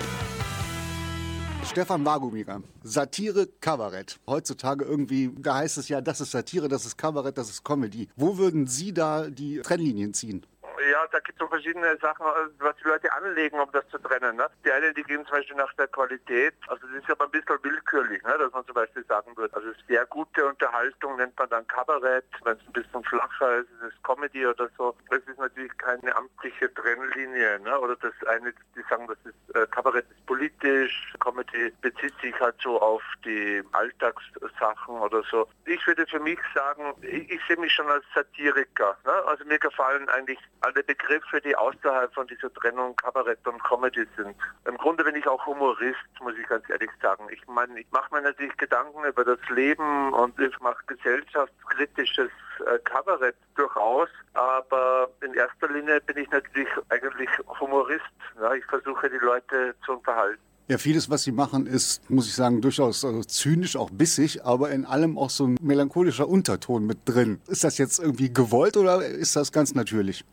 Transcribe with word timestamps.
Stefan 1.69 2.05
Wagumiger, 2.05 2.62
Satire, 2.83 3.47
Kabarett. 3.61 4.20
Heutzutage 4.27 4.84
irgendwie, 4.84 5.31
da 5.37 5.56
heißt 5.56 5.79
es 5.79 5.89
ja, 5.89 6.01
das 6.01 6.20
ist 6.20 6.31
Satire, 6.31 6.69
das 6.69 6.87
ist 6.87 6.97
Kabarett, 6.97 7.37
das 7.37 7.51
ist 7.51 7.65
Comedy. 7.65 8.09
Wo 8.17 8.39
würden 8.39 8.69
Sie 8.69 8.95
da 8.95 9.29
die 9.29 9.61
Trennlinien 9.62 10.15
ziehen? 10.15 10.47
Ja, 11.09 11.12
da 11.12 11.21
gibt 11.21 11.41
es 11.41 11.47
so 11.47 11.48
verschiedene 11.48 11.97
Sachen, 11.98 12.27
was 12.59 12.77
die 12.77 12.89
Leute 12.89 13.12
anlegen, 13.12 13.59
um 13.59 13.71
das 13.73 13.89
zu 13.89 13.98
trennen. 13.98 14.37
Ne? 14.37 14.47
Die 14.65 14.71
einen, 14.71 14.95
die 14.95 15.03
gehen 15.03 15.25
zum 15.25 15.37
Beispiel 15.37 15.57
nach 15.57 15.73
der 15.75 15.89
Qualität. 15.89 16.55
Also 16.67 16.87
das 16.87 17.03
ist 17.03 17.11
aber 17.11 17.25
ein 17.25 17.31
bisschen 17.31 17.59
willkürlich, 17.62 18.23
ne? 18.25 18.37
dass 18.39 18.53
man 18.53 18.64
zum 18.67 18.75
Beispiel 18.75 19.05
sagen 19.06 19.34
würde, 19.36 19.55
also 19.56 19.69
sehr 19.86 20.05
gute 20.06 20.47
Unterhaltung 20.47 21.17
nennt 21.17 21.39
man 21.39 21.48
dann 21.48 21.67
Kabarett. 21.67 22.27
Wenn 22.45 22.56
es 22.56 22.67
ein 22.67 22.73
bisschen 22.73 23.05
flacher 23.05 23.59
ist, 23.59 23.70
ist 23.81 23.95
es 23.95 24.03
Comedy 24.03 24.47
oder 24.47 24.69
so. 24.77 24.95
Das 25.11 25.20
ist 25.20 25.39
natürlich 25.39 25.77
keine 25.79 26.14
amtliche 26.14 26.73
Trennlinie. 26.75 27.61
Ne? 27.61 27.79
Oder 27.81 27.97
das 27.97 28.12
eine, 28.27 28.53
die 28.77 28.83
sagen, 28.91 29.06
das 29.06 29.19
ist 29.25 29.56
äh, 29.56 29.67
Kabarett 29.69 30.06
politisch, 30.69 31.12
Comedy 31.20 31.72
bezieht 31.80 32.14
sich 32.22 32.38
halt 32.41 32.55
so 32.62 32.80
auf 32.80 33.02
die 33.24 33.62
Alltagssachen 33.72 34.94
oder 34.97 35.22
so. 35.30 35.47
Ich 35.66 35.84
würde 35.86 36.06
für 36.06 36.20
mich 36.20 36.38
sagen, 36.55 36.94
ich, 37.02 37.30
ich 37.30 37.41
sehe 37.47 37.56
mich 37.56 37.72
schon 37.72 37.88
als 37.88 38.05
Satiriker. 38.14 38.96
Ne? 39.05 39.12
Also 39.27 39.44
mir 39.44 39.58
gefallen 39.58 40.08
eigentlich 40.08 40.39
alle 40.61 40.83
Begriffe, 40.83 41.41
die 41.41 41.56
außerhalb 41.56 42.12
von 42.14 42.27
dieser 42.27 42.52
Trennung 42.55 42.94
Kabarett 42.96 43.46
und 43.46 43.62
Comedy 43.64 44.06
sind. 44.16 44.34
Im 44.66 44.77
Grunde 44.77 45.05
bin 45.05 45.16
ich 45.16 45.27
auch 45.27 45.44
Humorist, 45.46 45.96
muss 46.20 46.34
ich 46.41 46.46
ganz 46.46 46.69
ehrlich 46.70 46.91
sagen. 47.02 47.24
Ich 47.30 47.46
meine, 47.46 47.78
ich 47.80 47.86
mache 47.91 48.14
mir 48.14 48.22
natürlich 48.22 48.56
Gedanken 48.56 49.05
über 49.05 49.24
das 49.24 49.41
Leben 49.50 50.12
und 50.12 50.39
ich 50.41 50.58
mache 50.61 50.83
gesellschaftskritisches 50.86 52.30
äh, 52.66 52.78
Kabarett 52.84 53.36
durchaus, 53.56 54.08
aber 54.34 55.11
in 55.22 55.34
erster 55.34 55.69
Linie 55.69 56.00
bin 56.02 56.19
ich 56.19 56.30
natürlich 56.30 56.69
eigentlich 56.89 57.30
Humorist. 57.61 58.02
Ja, 58.41 58.55
ich 58.55 58.64
versuche 58.66 59.11
die 59.11 59.19
Leute 59.19 59.74
zu 59.84 59.92
unterhalten. 59.92 60.41
Ja, 60.70 60.77
vieles, 60.77 61.08
was 61.08 61.22
Sie 61.22 61.33
machen, 61.33 61.66
ist, 61.66 62.11
muss 62.11 62.27
ich 62.27 62.34
sagen, 62.34 62.61
durchaus 62.61 63.02
also 63.02 63.22
zynisch, 63.22 63.74
auch 63.74 63.88
bissig, 63.91 64.44
aber 64.44 64.69
in 64.69 64.84
allem 64.84 65.16
auch 65.16 65.30
so 65.30 65.47
ein 65.47 65.56
melancholischer 65.62 66.28
Unterton 66.28 66.86
mit 66.86 66.98
drin. 67.06 67.41
Ist 67.47 67.64
das 67.64 67.78
jetzt 67.78 67.98
irgendwie 67.98 68.30
gewollt 68.30 68.77
oder 68.77 69.02
ist 69.02 69.34
das 69.34 69.50
ganz 69.50 69.74
natürlich? 69.74 70.27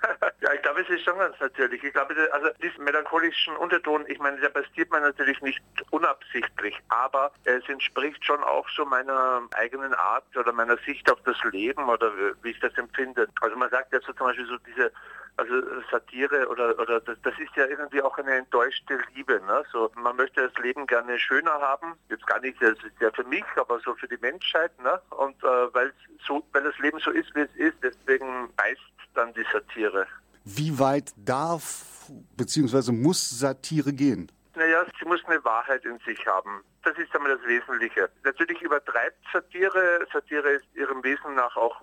ja, 0.40 0.54
ich 0.54 0.62
glaube, 0.62 0.80
es 0.80 0.88
ist 0.88 1.04
schon 1.04 1.18
ganz 1.18 1.38
natürlich. 1.38 1.84
Ich 1.84 1.92
glaube, 1.92 2.14
also 2.32 2.48
diesen 2.62 2.84
melancholischen 2.84 3.54
Unterton, 3.56 4.06
ich 4.08 4.18
meine, 4.18 4.40
der 4.40 4.48
passiert 4.48 4.90
man 4.90 5.02
natürlich 5.02 5.42
nicht 5.42 5.60
unabsichtlich, 5.90 6.74
aber 6.88 7.30
es 7.44 7.68
entspricht 7.68 8.24
schon 8.24 8.42
auch 8.42 8.66
so 8.70 8.86
meiner 8.86 9.42
eigenen 9.56 9.92
Art 9.92 10.24
oder 10.38 10.54
meiner 10.54 10.78
Sicht 10.86 11.12
auf 11.12 11.20
das 11.26 11.36
Leben 11.52 11.86
oder 11.90 12.10
wie 12.40 12.48
ich 12.48 12.60
das 12.60 12.72
empfinde. 12.78 13.28
Also 13.42 13.56
man 13.56 13.68
sagt 13.68 13.92
ja 13.92 14.00
so 14.00 14.14
zum 14.14 14.28
Beispiel 14.28 14.46
so 14.46 14.56
diese 14.66 14.90
also 15.36 15.54
Satire 15.90 16.48
oder 16.48 16.78
oder 16.78 17.00
das, 17.00 17.16
das 17.22 17.34
ist 17.38 17.54
ja 17.56 17.66
irgendwie 17.66 18.02
auch 18.02 18.16
eine 18.18 18.32
enttäuschte 18.32 18.98
Liebe. 19.14 19.40
Ne? 19.46 19.62
So 19.72 19.90
man 19.96 20.16
möchte 20.16 20.48
das 20.48 20.62
Leben 20.62 20.86
gerne 20.86 21.18
schöner 21.18 21.52
haben. 21.52 21.94
Jetzt 22.08 22.26
gar 22.26 22.40
nicht, 22.40 22.60
das 22.60 22.72
ist 22.72 23.00
ja 23.00 23.10
für 23.10 23.24
mich, 23.24 23.44
aber 23.56 23.80
so 23.80 23.94
für 23.94 24.08
die 24.08 24.18
Menschheit. 24.20 24.70
Ne? 24.82 25.00
Und 25.10 25.42
äh, 25.42 25.74
weil 25.74 25.92
so, 26.26 26.44
weil 26.52 26.64
das 26.64 26.78
Leben 26.78 26.98
so 27.00 27.10
ist, 27.10 27.34
wie 27.34 27.40
es 27.40 27.54
ist, 27.56 27.76
deswegen 27.82 28.50
beißt 28.56 28.80
dann 29.14 29.32
die 29.34 29.44
Satire. 29.52 30.06
Wie 30.44 30.78
weit 30.78 31.12
darf 31.16 32.08
bzw. 32.36 32.92
muss 32.92 33.30
Satire 33.38 33.92
gehen? 33.92 34.30
Naja, 34.54 34.84
sie 35.02 35.08
muss 35.08 35.24
eine 35.26 35.44
Wahrheit 35.44 35.84
in 35.84 35.98
sich 36.00 36.26
haben. 36.26 36.62
Das 36.84 36.96
ist 36.98 37.14
einmal 37.14 37.36
das 37.36 37.46
Wesentliche. 37.46 38.08
Natürlich 38.24 38.60
übertreibt 38.62 39.16
Satire. 39.32 40.06
Satire 40.12 40.50
ist 40.50 40.64
ihrem 40.74 41.02
Wesen 41.04 41.34
nach 41.34 41.56
auch 41.56 41.80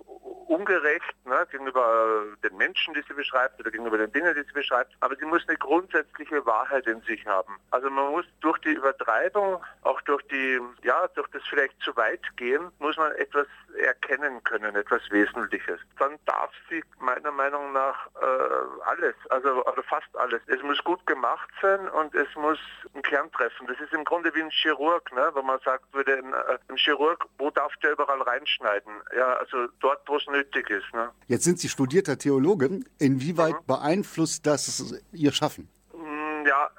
ungerecht 0.48 1.14
ne, 1.24 1.46
gegenüber 1.50 2.24
den 2.42 2.56
Menschen, 2.56 2.92
die 2.94 3.02
sie 3.06 3.14
beschreibt 3.14 3.60
oder 3.60 3.70
gegenüber 3.70 3.96
den 3.96 4.12
Dingen, 4.12 4.34
die 4.34 4.42
sie 4.42 4.52
beschreibt. 4.52 4.92
Aber 5.00 5.16
sie 5.16 5.24
muss 5.24 5.46
eine 5.48 5.56
grundsätzliche 5.56 6.44
Wahrheit 6.44 6.86
in 6.86 7.00
sich 7.02 7.26
haben. 7.26 7.56
Also 7.70 7.88
man 7.88 8.10
muss 8.10 8.26
durch 8.40 8.58
die 8.58 8.72
Übertreibung, 8.72 9.62
auch 9.82 10.00
durch 10.02 10.22
die, 10.28 10.60
ja, 10.82 11.08
durch 11.14 11.28
das 11.28 11.42
vielleicht 11.48 11.80
zu 11.82 11.96
weit 11.96 12.20
gehen, 12.36 12.70
muss 12.78 12.96
man 12.96 13.12
etwas 13.12 13.46
erkennen 13.78 14.42
können, 14.44 14.74
etwas 14.76 15.02
Wesentliches. 15.10 15.80
Dann 15.98 16.18
darf 16.26 16.50
sie 16.68 16.82
meiner 16.98 17.32
Meinung 17.32 17.72
nach 17.72 18.08
äh, 18.20 18.84
alles, 18.84 19.14
also, 19.30 19.64
also 19.64 19.82
fast 19.82 20.14
alles. 20.16 20.42
Es 20.46 20.62
muss 20.62 20.82
gut 20.84 21.06
gemacht 21.06 21.48
sein 21.62 21.88
und 21.88 22.14
es 22.14 22.28
muss 22.34 22.58
einen 22.92 23.02
Kern 23.10 23.30
treffen. 23.32 23.66
Das 23.66 23.78
ist 23.80 23.92
im 23.92 24.04
Grunde 24.04 24.32
wie 24.34 24.42
ein 24.42 24.50
Chirurg 24.50 25.12
ne, 25.12 25.30
wenn 25.34 25.44
man 25.44 25.58
sagt 25.64 25.92
würde, 25.92 26.16
ein, 26.16 26.32
äh, 26.32 26.58
ein, 26.68 26.76
Chirurg, 26.76 27.26
wo 27.38 27.50
darf 27.50 27.72
der 27.82 27.92
überall 27.92 28.22
reinschneiden? 28.22 28.92
Ja, 29.16 29.34
also 29.34 29.66
dort, 29.80 30.08
wo 30.08 30.16
es 30.16 30.26
nötig 30.28 30.70
ist. 30.70 30.94
Ne? 30.94 31.10
Jetzt 31.26 31.44
sind 31.44 31.58
Sie 31.58 31.68
studierter 31.68 32.16
Theologe. 32.16 32.80
Inwieweit 32.98 33.54
mhm. 33.54 33.66
beeinflusst 33.66 34.46
das 34.46 34.94
Ihr 35.12 35.32
Schaffen? 35.32 35.68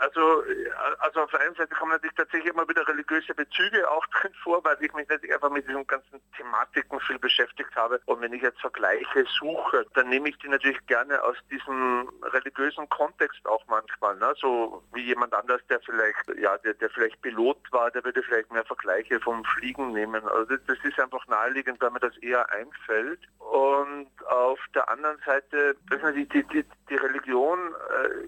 Also, 0.01 0.43
also 0.97 1.21
auf 1.21 1.29
der 1.29 1.41
einen 1.41 1.53
Seite 1.53 1.75
kommen 1.75 1.91
natürlich 1.91 2.15
tatsächlich 2.15 2.51
immer 2.51 2.67
wieder 2.67 2.87
religiöse 2.87 3.35
Bezüge 3.35 3.87
auch 3.89 4.05
drin 4.07 4.33
vor, 4.43 4.63
weil 4.63 4.75
ich 4.81 4.91
mich 4.93 5.07
natürlich 5.07 5.31
einfach 5.31 5.51
mit 5.51 5.67
diesen 5.67 5.85
ganzen 5.85 6.19
Thematiken 6.35 6.99
viel 7.01 7.19
beschäftigt 7.19 7.69
habe. 7.75 8.01
Und 8.05 8.19
wenn 8.19 8.33
ich 8.33 8.41
jetzt 8.41 8.59
Vergleiche 8.61 9.25
suche, 9.39 9.85
dann 9.93 10.09
nehme 10.09 10.29
ich 10.29 10.39
die 10.39 10.49
natürlich 10.49 10.83
gerne 10.87 11.21
aus 11.21 11.37
diesem 11.51 12.09
religiösen 12.23 12.89
Kontext 12.89 13.45
auch 13.45 13.63
manchmal. 13.67 14.15
Ne? 14.15 14.33
So 14.39 14.83
wie 14.91 15.03
jemand 15.03 15.35
anders, 15.35 15.61
der 15.69 15.79
vielleicht, 15.81 16.39
ja, 16.39 16.57
der, 16.57 16.73
der 16.73 16.89
vielleicht 16.89 17.21
Pilot 17.21 17.59
war, 17.71 17.91
der 17.91 18.03
würde 18.03 18.23
vielleicht 18.23 18.51
mehr 18.51 18.65
Vergleiche 18.65 19.19
vom 19.19 19.45
Fliegen 19.45 19.93
nehmen. 19.93 20.27
Also 20.29 20.57
das 20.57 20.77
ist 20.83 20.99
einfach 20.99 21.27
naheliegend, 21.27 21.79
weil 21.79 21.91
mir 21.91 21.99
das 21.99 22.17
eher 22.17 22.49
einfällt. 22.51 23.19
Und 23.37 24.09
auf 24.25 24.59
der 24.73 24.89
anderen 24.89 25.19
Seite, 25.25 25.75
die, 25.91 26.25
die, 26.25 26.43
die, 26.47 26.65
die 26.89 26.95
Religion, 26.95 27.75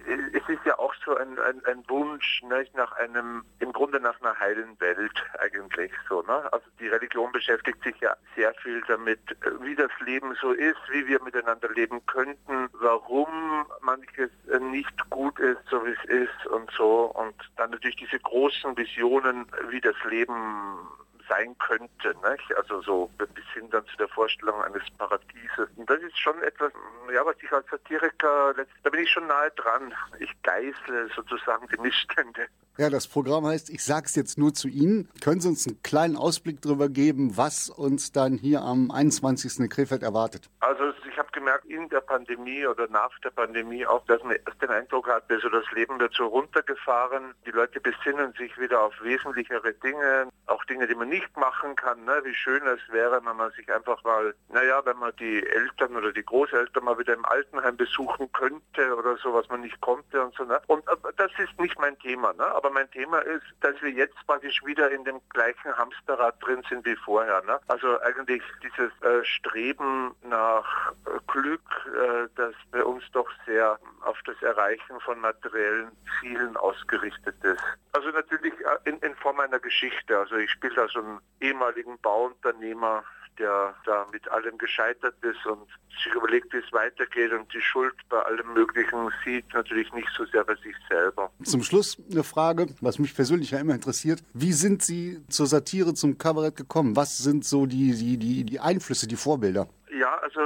äh, 0.06 0.38
es 0.38 0.48
ist 0.48 0.64
ja 0.64 0.78
auch 0.78 0.94
so 1.04 1.16
ein, 1.16 1.38
ein, 1.38 1.63
ein 1.66 1.82
Wunsch 1.88 2.42
nicht, 2.42 2.74
nach 2.74 2.92
einem, 2.92 3.44
im 3.58 3.72
Grunde 3.72 4.00
nach 4.00 4.20
einer 4.20 4.38
heilen 4.38 4.78
Welt 4.80 5.12
eigentlich 5.38 5.92
so. 6.08 6.22
Ne? 6.22 6.52
Also 6.52 6.66
die 6.80 6.88
Religion 6.88 7.32
beschäftigt 7.32 7.82
sich 7.82 7.96
ja 8.00 8.16
sehr 8.36 8.54
viel 8.54 8.82
damit, 8.86 9.20
wie 9.60 9.74
das 9.74 9.90
Leben 10.04 10.34
so 10.40 10.52
ist, 10.52 10.80
wie 10.90 11.06
wir 11.06 11.22
miteinander 11.22 11.68
leben 11.70 12.04
könnten, 12.06 12.68
warum 12.72 13.66
manches 13.80 14.30
nicht 14.70 15.10
gut 15.10 15.38
ist, 15.38 15.60
so 15.70 15.84
wie 15.84 15.90
es 15.90 16.04
ist 16.04 16.46
und 16.46 16.70
so. 16.72 17.12
Und 17.14 17.34
dann 17.56 17.70
natürlich 17.70 17.96
diese 17.96 18.18
großen 18.18 18.76
Visionen, 18.76 19.46
wie 19.68 19.80
das 19.80 19.96
Leben 20.08 20.88
sein 21.28 21.56
könnte. 21.58 22.14
Nicht? 22.30 22.56
Also 22.56 22.82
so 22.82 23.10
bis 23.16 23.46
hin 23.52 23.68
dann 23.70 23.86
zu 23.86 23.96
der 23.96 24.08
Vorstellung 24.08 24.62
eines 24.62 24.82
Paradieses. 24.98 25.68
Und 25.76 25.88
das 25.88 26.00
ist 26.00 26.18
schon 26.18 26.42
etwas, 26.42 26.72
ja, 27.12 27.24
was 27.24 27.36
ich 27.42 27.52
als 27.52 27.66
Satiriker, 27.70 28.54
da 28.82 28.90
bin 28.90 29.00
ich 29.00 29.10
schon 29.10 29.26
nahe 29.26 29.50
dran. 29.52 29.94
Ich 30.18 30.30
geißle 30.42 31.08
sozusagen 31.14 31.66
die 31.68 31.80
Missstände. 31.80 32.46
Ja, 32.76 32.90
das 32.90 33.06
Programm 33.06 33.46
heißt, 33.46 33.70
ich 33.70 33.84
sage 33.84 34.06
es 34.06 34.16
jetzt 34.16 34.36
nur 34.36 34.52
zu 34.52 34.66
Ihnen. 34.66 35.08
Können 35.22 35.40
Sie 35.40 35.48
uns 35.48 35.64
einen 35.64 35.80
kleinen 35.82 36.16
Ausblick 36.16 36.60
darüber 36.60 36.88
geben, 36.88 37.36
was 37.36 37.70
uns 37.70 38.10
dann 38.10 38.36
hier 38.36 38.62
am 38.62 38.90
21. 38.90 39.60
in 39.60 39.68
Krefeld 39.68 40.02
erwartet? 40.02 40.50
Also 40.58 40.92
ich 41.08 41.16
habe 41.16 41.30
gemerkt, 41.30 41.66
in 41.66 41.88
der 41.90 42.00
Pandemie 42.00 42.66
oder 42.66 42.88
nach 42.88 43.16
der 43.20 43.30
Pandemie 43.30 43.86
auch, 43.86 44.04
dass 44.06 44.20
man 44.24 44.36
erst 44.44 44.60
den 44.60 44.70
Eindruck 44.70 45.06
hatte, 45.06 45.38
so 45.38 45.48
das 45.48 45.64
Leben 45.70 46.00
wird 46.00 46.12
so 46.14 46.26
runtergefahren. 46.26 47.34
Die 47.46 47.52
Leute 47.52 47.80
besinnen 47.80 48.32
sich 48.36 48.58
wieder 48.58 48.82
auf 48.82 48.92
wesentlichere 49.00 49.72
Dinge, 49.74 50.28
auch 50.46 50.64
Dinge, 50.64 50.88
die 50.88 50.96
man 50.96 51.10
nicht 51.10 51.36
machen 51.36 51.76
kann. 51.76 52.04
Ne? 52.04 52.20
Wie 52.24 52.34
schön 52.34 52.66
es 52.66 52.80
wäre, 52.92 53.24
wenn 53.24 53.36
man 53.36 53.52
sich 53.52 53.72
einfach 53.72 54.02
mal, 54.02 54.34
naja, 54.48 54.84
wenn 54.84 54.98
man 54.98 55.12
die 55.20 55.46
Eltern 55.46 55.94
oder 55.94 56.12
die 56.12 56.24
Großeltern 56.24 56.82
mal 56.82 56.98
wieder 56.98 57.14
im 57.14 57.24
Altenheim 57.26 57.76
besuchen 57.76 58.32
könnte 58.32 58.96
oder 58.96 59.16
so, 59.18 59.32
was 59.32 59.48
man 59.48 59.60
nicht 59.60 59.80
konnte 59.80 60.24
und 60.24 60.34
so. 60.34 60.42
Ne? 60.42 60.60
Und 60.66 60.84
äh, 60.88 60.96
das 61.16 61.30
ist 61.38 61.60
nicht 61.60 61.78
mein 61.78 61.96
Thema. 62.00 62.32
Ne? 62.32 62.44
Aber 62.64 62.72
mein 62.72 62.90
Thema 62.92 63.18
ist, 63.18 63.44
dass 63.60 63.74
wir 63.82 63.90
jetzt 63.90 64.16
praktisch 64.26 64.64
wieder 64.64 64.90
in 64.90 65.04
dem 65.04 65.20
gleichen 65.28 65.76
Hamsterrad 65.76 66.42
drin 66.42 66.62
sind 66.70 66.86
wie 66.86 66.96
vorher. 66.96 67.42
Ne? 67.42 67.60
Also 67.68 68.00
eigentlich 68.00 68.42
dieses 68.62 68.90
äh, 69.02 69.22
Streben 69.22 70.16
nach 70.22 70.92
äh, 71.04 71.18
Glück, 71.26 71.60
äh, 71.88 72.26
das 72.36 72.54
bei 72.70 72.82
uns 72.82 73.04
doch 73.12 73.28
sehr 73.44 73.78
auf 74.00 74.16
das 74.24 74.40
Erreichen 74.40 74.98
von 75.00 75.20
materiellen 75.20 75.92
Zielen 76.18 76.56
ausgerichtet 76.56 77.36
ist. 77.44 77.62
Also 77.92 78.08
natürlich 78.08 78.54
äh, 78.60 78.88
in, 78.88 78.96
in 79.00 79.14
Form 79.16 79.40
einer 79.40 79.58
Geschichte. 79.58 80.18
Also 80.18 80.36
ich 80.36 80.50
spiele 80.50 80.74
da 80.74 80.88
so 80.88 81.00
einen 81.00 81.20
ehemaligen 81.40 81.98
Bauunternehmer, 81.98 83.04
der 83.38 83.74
da 83.84 84.06
mit 84.12 84.28
allem 84.30 84.58
gescheitert 84.58 85.14
ist 85.22 85.44
und 85.46 85.66
sich 86.02 86.14
überlegt, 86.14 86.52
wie 86.52 86.58
es 86.58 86.72
weitergeht 86.72 87.32
und 87.32 87.52
die 87.52 87.60
Schuld 87.60 87.94
bei 88.08 88.20
allem 88.20 88.52
Möglichen 88.54 89.10
sieht, 89.24 89.44
natürlich 89.52 89.92
nicht 89.92 90.08
so 90.16 90.24
sehr 90.26 90.44
bei 90.44 90.54
sich 90.56 90.74
selber. 90.88 91.30
Zum 91.44 91.62
Schluss 91.62 91.96
eine 92.10 92.24
Frage, 92.24 92.66
was 92.80 92.98
mich 92.98 93.14
persönlich 93.14 93.52
ja 93.52 93.58
immer 93.58 93.74
interessiert. 93.74 94.22
Wie 94.32 94.52
sind 94.52 94.82
Sie 94.82 95.24
zur 95.28 95.46
Satire, 95.46 95.94
zum 95.94 96.18
Kabarett 96.18 96.56
gekommen? 96.56 96.96
Was 96.96 97.18
sind 97.18 97.44
so 97.44 97.66
die, 97.66 97.92
die, 97.94 98.16
die, 98.16 98.44
die 98.44 98.60
Einflüsse, 98.60 99.06
die 99.06 99.16
Vorbilder? 99.16 99.68
Ja, 99.90 100.14
also 100.18 100.40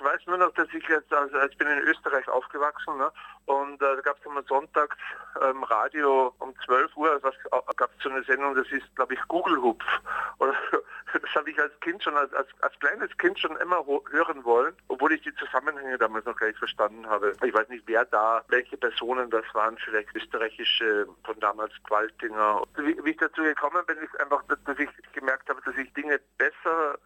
ich 0.00 0.06
weiß 0.06 0.20
nur 0.26 0.38
noch, 0.38 0.52
dass 0.54 0.68
ich 0.72 0.86
jetzt, 0.88 1.12
also 1.12 1.36
ich 1.42 1.58
bin 1.58 1.68
in 1.68 1.80
Österreich 1.80 2.26
aufgewachsen 2.28 2.96
ne, 2.96 3.12
und 3.44 3.74
äh, 3.82 3.96
da 3.96 4.00
gab 4.00 4.18
es 4.18 4.24
immer 4.24 4.42
sonntags 4.44 4.96
ähm, 5.42 5.62
Radio 5.64 6.34
um 6.38 6.54
12 6.64 6.96
Uhr, 6.96 7.12
also, 7.12 7.30
gab 7.76 7.90
es 7.96 8.02
so 8.02 8.08
eine 8.08 8.22
Sendung, 8.24 8.54
das 8.54 8.66
ist 8.68 8.94
glaube 8.96 9.14
ich 9.14 9.20
Google 9.28 9.60
Hupf. 9.60 9.84
Oder, 10.38 10.54
das 11.12 11.34
habe 11.34 11.50
ich 11.50 11.60
als 11.60 11.78
Kind 11.80 12.02
schon, 12.02 12.16
als, 12.16 12.32
als, 12.32 12.48
als 12.60 12.78
kleines 12.78 13.16
Kind 13.18 13.38
schon 13.38 13.56
immer 13.58 13.84
hören 14.10 14.42
wollen, 14.44 14.74
obwohl 14.88 15.12
ich 15.12 15.20
die 15.22 15.34
Zusammenhänge 15.34 15.98
damals 15.98 16.24
noch 16.24 16.36
gar 16.36 16.46
nicht 16.46 16.58
verstanden 16.58 17.06
habe. 17.06 17.34
Ich 17.44 17.52
weiß 17.52 17.68
nicht, 17.68 17.84
wer 17.86 18.06
da, 18.06 18.42
welche 18.48 18.78
Personen 18.78 19.28
das 19.28 19.44
waren, 19.52 19.76
vielleicht 19.78 20.14
österreichische 20.14 21.06
von 21.24 21.38
damals 21.40 21.72
Qualtinger. 21.84 22.62
Wie, 22.76 23.04
wie 23.04 23.10
ich 23.10 23.18
dazu 23.18 23.42
gekommen 23.42 23.84
bin, 23.86 23.98
ist 23.98 24.18
einfach, 24.18 24.42
dass 24.48 24.78
ich 24.78 24.88
gemerkt 25.12 25.48
habe, 25.50 25.60
dass 25.66 25.76
ich 25.76 25.92
Dinge 25.92 26.18
besser 26.38 26.98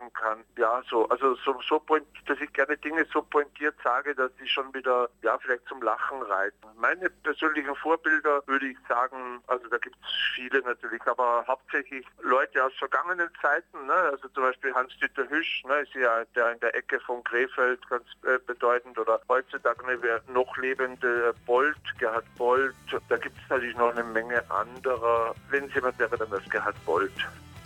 sagen 0.00 0.12
kann. 0.12 0.44
Ja, 0.56 0.82
so, 0.88 1.08
also 1.08 1.34
so, 1.36 1.60
so 1.66 1.82
dass 2.26 2.40
ich 2.40 2.52
gerne 2.52 2.76
Dinge 2.76 3.06
so 3.12 3.22
pointiert 3.22 3.74
sage, 3.82 4.14
dass 4.14 4.30
sie 4.38 4.48
schon 4.48 4.72
wieder, 4.74 5.08
ja, 5.22 5.38
vielleicht 5.38 5.66
zum 5.66 5.82
Lachen 5.82 6.22
reiten. 6.22 6.66
Meine 6.78 7.10
persönlichen 7.10 7.74
Vorbilder 7.76 8.42
würde 8.46 8.68
ich 8.68 8.76
sagen, 8.88 9.42
also 9.46 9.68
da 9.68 9.78
gibt 9.78 9.96
es 9.96 10.10
viele 10.34 10.60
natürlich, 10.62 11.02
aber 11.06 11.44
hauptsächlich 11.46 12.06
Leute 12.22 12.64
aus 12.64 12.72
vergangenen 12.78 13.28
Zeiten, 13.40 13.86
ne? 13.86 13.92
also 13.92 14.28
zum 14.28 14.44
Beispiel 14.44 14.74
Hans-Dieter 14.74 15.28
Hüsch, 15.28 15.64
ne, 15.66 15.80
ist 15.80 15.94
ja 15.94 16.24
der 16.34 16.52
in 16.52 16.60
der 16.60 16.74
Ecke 16.74 17.00
von 17.00 17.22
Krefeld 17.24 17.86
ganz 17.88 18.04
äh, 18.24 18.38
bedeutend 18.46 18.98
oder 18.98 19.20
heutzutage 19.28 19.84
eine 19.84 20.20
noch 20.28 20.56
lebende 20.56 21.34
Bolt, 21.46 21.76
Gerhard 21.98 22.24
Bolt, 22.36 22.74
da 23.08 23.16
gibt 23.16 23.36
es 23.36 23.50
natürlich 23.50 23.76
noch 23.76 23.90
eine 23.90 24.04
Menge 24.04 24.42
anderer. 24.50 25.34
Wenn 25.50 25.64
es 25.64 25.74
jemand 25.74 25.98
wäre, 25.98 26.16
dann 26.16 26.30
das 26.30 26.48
Gerhard 26.48 26.76
Bolt 26.84 27.12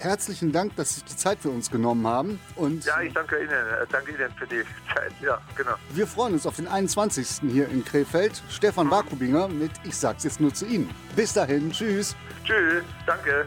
herzlichen 0.05 0.53
Dank, 0.53 0.77
dass 0.77 0.91
Sie 0.91 0.95
sich 0.97 1.05
die 1.05 1.17
Zeit 1.17 1.39
für 1.41 1.51
uns 1.51 1.71
genommen 1.71 2.07
haben. 2.07 2.39
Und 2.55 2.85
ja, 2.85 3.01
ich 3.01 3.13
danke 3.13 3.39
Ihnen. 3.39 3.51
Äh, 3.51 3.87
danke 3.91 4.13
Ihnen 4.13 4.31
für 4.39 4.47
die 4.47 4.63
Zeit. 4.95 5.13
Ja, 5.21 5.41
genau. 5.57 5.75
Wir 5.91 6.07
freuen 6.07 6.35
uns 6.35 6.47
auf 6.47 6.57
den 6.57 6.69
21. 6.69 7.51
hier 7.51 7.69
in 7.69 7.85
Krefeld. 7.85 8.43
Stefan 8.51 8.87
mhm. 8.87 8.91
Barkubinger 8.91 9.49
mit 9.49 9.73
Ich 9.85 9.97
sag's 9.97 10.25
jetzt 10.25 10.41
nur 10.41 10.55
zu 10.55 10.67
Ihnen. 10.67 10.91
Bis 11.17 11.33
dahin. 11.33 11.73
Tschüss. 11.73 12.15
Tschüss. 12.45 12.85
Danke. 13.07 13.47